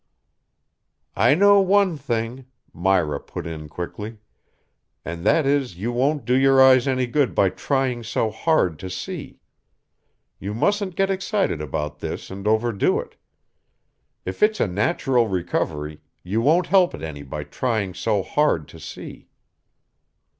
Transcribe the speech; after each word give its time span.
"I 1.15 1.35
know 1.35 1.59
one 1.61 1.95
thing," 1.95 2.47
Myra 2.73 3.19
put 3.19 3.45
in 3.45 3.69
quickly. 3.69 4.17
"And 5.05 5.23
that 5.27 5.45
is 5.45 5.77
you 5.77 5.91
won't 5.91 6.25
do 6.25 6.35
your 6.35 6.59
eyes 6.59 6.87
any 6.87 7.05
good 7.05 7.35
by 7.35 7.49
trying 7.49 8.01
so 8.03 8.31
hard 8.31 8.79
to 8.79 8.89
see. 8.89 9.41
You 10.39 10.55
mustn't 10.55 10.95
get 10.95 11.11
excited 11.11 11.61
about 11.61 11.99
this 11.99 12.31
and 12.31 12.47
overdo 12.47 12.99
it. 12.99 13.15
If 14.25 14.41
it's 14.41 14.59
a 14.59 14.65
natural 14.67 15.27
recovery, 15.27 16.01
you 16.23 16.41
won't 16.41 16.65
help 16.73 16.95
it 16.95 17.03
any 17.03 17.21
by 17.21 17.43
trying 17.43 17.93
so 17.93 18.23
hard 18.23 18.67
to 18.69 18.79
see." 18.79 19.27